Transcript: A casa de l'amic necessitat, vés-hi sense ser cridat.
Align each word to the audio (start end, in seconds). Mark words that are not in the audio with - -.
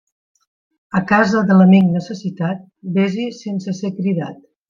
A 0.99 1.01
casa 1.11 1.43
de 1.49 1.57
l'amic 1.59 1.91
necessitat, 1.97 2.65
vés-hi 2.97 3.29
sense 3.43 3.77
ser 3.83 3.95
cridat. 4.01 4.43